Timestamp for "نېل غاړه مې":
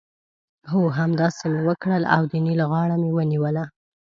2.45-3.09